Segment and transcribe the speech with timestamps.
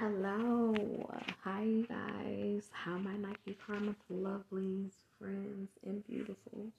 [0.00, 0.74] Hello.
[1.44, 2.70] Hi, guys.
[2.72, 6.70] How my Nike Karma lovelies, friends, and beautifuls.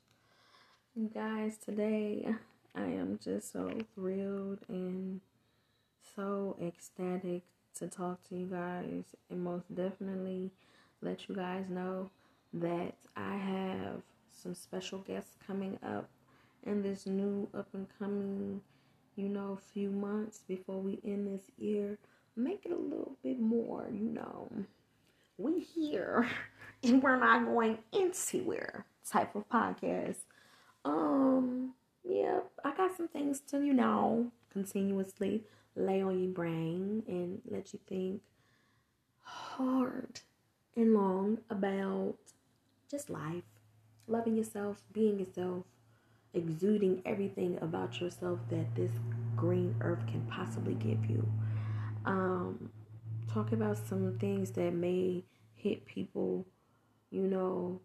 [0.96, 2.26] You guys, today
[2.74, 5.22] I am just so thrilled and
[6.16, 7.44] so ecstatic
[7.76, 10.50] to talk to you guys and most definitely
[11.04, 12.10] let you guys know
[12.54, 14.02] that I have
[14.32, 16.10] some special guests coming up
[16.64, 18.62] in this new up and coming,
[19.16, 22.00] you know, few months before we end this year.
[22.36, 24.52] Make it a little bit more, you know.
[25.38, 26.28] We here
[26.84, 30.18] and we're not going anywhere type of podcast.
[30.86, 31.74] Um,
[32.04, 35.44] yeah, I got some things to, you know, continuously
[35.76, 38.22] lay on your brain and let you think
[39.22, 40.22] hard
[40.76, 42.16] and long about
[42.90, 43.44] just life,
[44.08, 45.66] loving yourself, being yourself,
[46.34, 48.92] exuding everything about yourself that this
[49.36, 51.26] green earth can possibly give you.
[52.06, 52.70] Um,
[53.32, 55.24] talk about some things that may
[55.56, 56.46] hit people,
[57.12, 57.80] you know,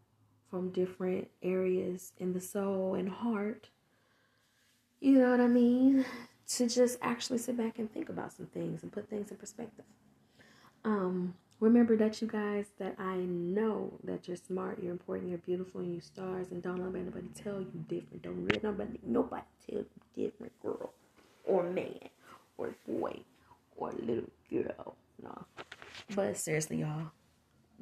[0.50, 3.68] from different areas in the soul and heart.
[5.00, 6.04] You know what I mean?
[6.48, 9.84] To just actually sit back and think about some things and put things in perspective.
[10.84, 15.80] Um, remember that you guys that I know that you're smart, you're important, you're beautiful,
[15.80, 18.22] and you stars, and don't let anybody tell you different.
[18.22, 20.92] Don't let nobody nobody tell you different, girl,
[21.44, 22.08] or man,
[22.56, 23.18] or boy,
[23.76, 24.96] or little girl.
[25.22, 25.44] No,
[26.14, 27.10] but seriously, y'all,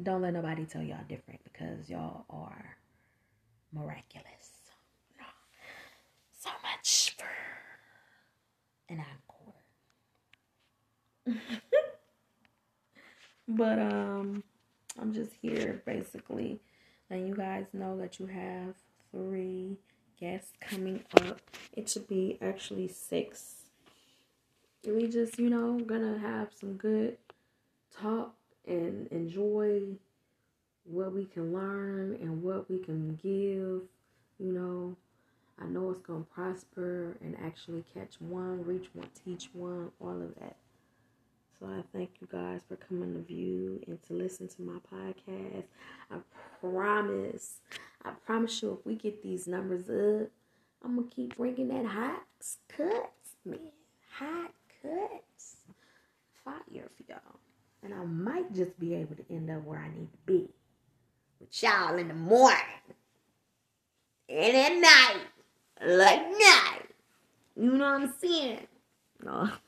[0.03, 2.77] don't let nobody tell y'all different because y'all are
[3.73, 4.53] miraculous.
[5.19, 5.27] No,
[6.41, 7.27] so much for
[8.93, 9.05] an
[11.27, 11.39] encore.
[13.47, 14.43] But um
[15.01, 16.61] I'm just here basically
[17.11, 18.75] letting you guys know that you have
[19.11, 19.77] three
[20.19, 21.41] guests coming up.
[21.73, 23.64] It should be actually six.
[24.87, 27.17] We just, you know, gonna have some good
[27.97, 28.35] talk
[28.67, 29.83] and enjoy
[30.85, 33.83] what we can learn and what we can give,
[34.39, 34.97] you know.
[35.61, 40.35] I know it's gonna prosper and actually catch one, reach one, teach one, all of
[40.41, 40.57] that.
[41.59, 45.65] So I thank you guys for coming to view and to listen to my podcast.
[46.11, 46.17] I
[46.61, 47.61] promise,
[48.05, 50.31] I promise you, if we get these numbers up,
[50.85, 52.25] I'm gonna keep bringing that hot
[52.69, 53.59] cuts, man,
[54.19, 54.54] hot
[54.85, 55.57] cuts,
[56.45, 57.41] fire for y'all,
[57.83, 60.49] and I might just be able to end up where I need to be
[61.41, 62.59] with y'all in the morning
[64.29, 65.21] and at night,
[65.87, 66.83] like night.
[67.57, 68.67] You know what I'm saying?
[69.25, 69.51] No.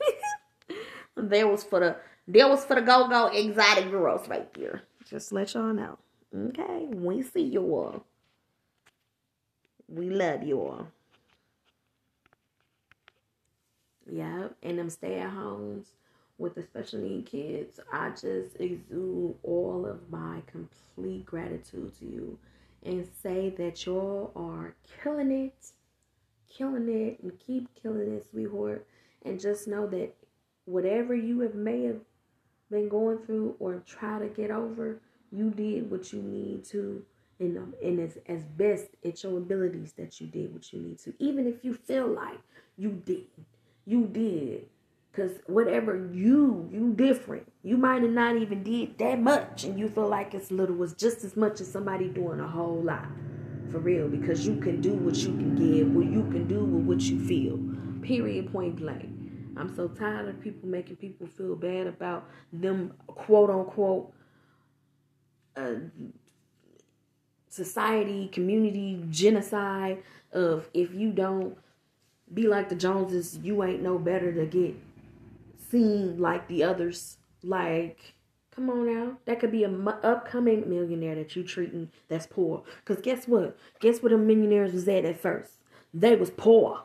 [1.16, 1.96] There was for the
[2.28, 4.82] there was for the go go exotic girls right there.
[5.08, 5.98] Just let y'all know.
[6.34, 8.04] Okay, we see you all.
[9.88, 10.88] We love you all.
[14.16, 15.88] Yeah, and them stay at homes
[16.38, 17.78] with the special need kids.
[17.92, 22.38] I just exude all of my complete gratitude to you
[22.82, 25.72] and say that y'all are killing it,
[26.48, 28.86] killing it, and keep killing it, sweetheart.
[29.22, 30.14] And just know that
[30.64, 32.00] whatever you have may have
[32.70, 34.98] been going through or try to get over,
[35.30, 37.04] you did what you need to
[37.38, 40.98] and, um, and as, as best at your abilities that you did what you need
[41.00, 41.12] to.
[41.18, 42.38] Even if you feel like
[42.78, 43.26] you did,
[43.86, 44.66] you did.
[45.14, 47.50] Cause whatever you, you different.
[47.62, 50.92] You might have not even did that much and you feel like it's little was
[50.92, 53.06] just as much as somebody doing a whole lot.
[53.70, 54.08] For real.
[54.08, 57.18] Because you can do what you can give, what you can do with what you
[57.24, 57.58] feel.
[58.02, 59.08] Period point blank.
[59.56, 64.12] I'm so tired of people making people feel bad about them quote unquote
[65.56, 65.76] uh,
[67.48, 70.02] society, community genocide
[70.32, 71.56] of if you don't
[72.32, 74.74] be like the Joneses, you ain't no better to get
[75.70, 77.18] seen like the others.
[77.42, 78.14] Like,
[78.50, 82.64] come on now, that could be a mu- upcoming millionaire that you treating that's poor.
[82.84, 83.56] Cause guess what?
[83.80, 85.52] Guess what the millionaires was at at first?
[85.94, 86.82] They was poor,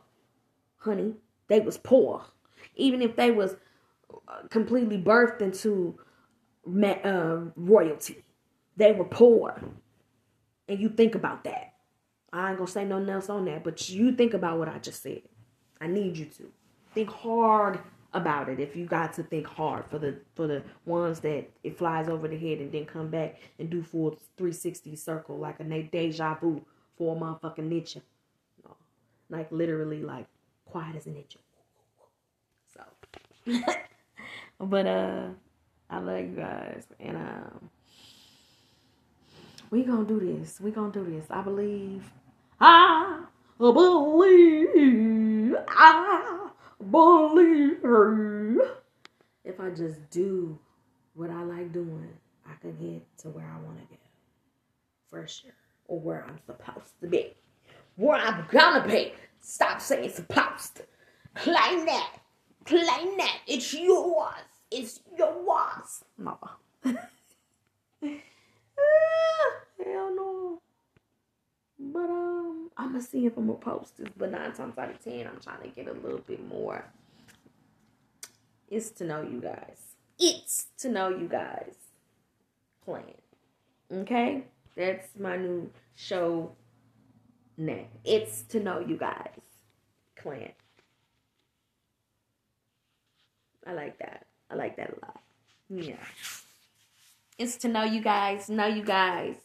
[0.77, 1.15] honey.
[1.47, 2.25] They was poor
[2.75, 3.55] even if they was
[4.27, 5.97] uh, completely birthed into
[6.67, 8.23] uh, royalty.
[8.77, 9.59] They were poor.
[10.67, 11.70] And you think about that.
[12.33, 15.03] I ain't gonna say nothing else on that, but you think about what I just
[15.03, 15.21] said.
[15.79, 16.51] I need you to
[16.93, 17.79] think hard
[18.13, 18.59] about it.
[18.59, 22.27] If you got to think hard for the for the ones that it flies over
[22.27, 26.61] the head and then come back and do full 360 circle like a deja vu
[26.97, 28.01] for a motherfucking ninja.
[28.63, 28.75] No,
[29.29, 30.27] like literally like
[30.65, 31.37] quiet as a ninja.
[32.73, 32.81] So
[34.59, 35.27] but uh
[35.89, 37.69] I love you guys and um
[39.69, 40.59] we gonna do this.
[40.59, 41.25] We gonna do this.
[41.29, 42.03] I believe.
[42.61, 43.23] I
[43.57, 45.55] believe.
[45.67, 46.49] I
[46.91, 48.59] believe.
[49.43, 50.59] If I just do
[51.15, 52.09] what I like doing,
[52.47, 53.97] I could get to where I want to go.
[55.09, 55.51] For sure.
[55.87, 57.33] Or where I'm supposed to be.
[57.95, 59.13] Where I'm gonna be.
[59.41, 60.81] Stop saying supposed.
[61.35, 62.19] Claim that.
[62.65, 63.39] Claim that.
[63.47, 64.33] It's yours.
[64.69, 66.03] It's yours.
[66.17, 66.37] No.
[68.03, 68.11] hell
[70.15, 70.61] no.
[71.79, 74.09] But um, I'm gonna see if I'm gonna post this.
[74.17, 76.83] But nine times out of ten, I'm trying to get a little bit more.
[78.69, 79.77] It's to know you guys.
[80.19, 81.73] It's to know you guys.
[82.83, 83.03] Plan.
[83.93, 84.43] Okay,
[84.75, 86.51] that's my new show
[87.57, 87.87] name.
[88.03, 89.39] It's to know you guys.
[90.17, 90.51] Clan.
[93.65, 94.25] I like that.
[94.49, 95.21] I like that a lot.
[95.69, 95.95] Yeah.
[97.37, 99.35] It's to know you guys, know you guys.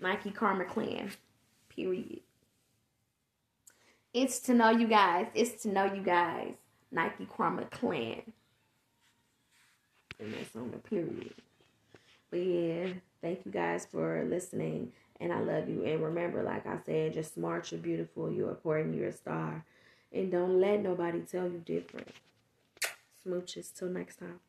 [0.00, 1.10] Nike Karma Clan.
[1.68, 2.21] Period.
[4.14, 5.26] It's to know you guys.
[5.34, 6.54] It's to know you guys.
[6.90, 8.22] Nike Karma Clan.
[10.20, 11.34] And that's on the period.
[12.30, 12.88] But yeah,
[13.20, 14.92] thank you guys for listening.
[15.20, 15.84] And I love you.
[15.84, 19.64] And remember, like I said, just smart, you're beautiful, you're important, you're a star.
[20.12, 22.08] And don't let nobody tell you different.
[23.26, 23.72] Smooches.
[23.74, 24.40] Till next time.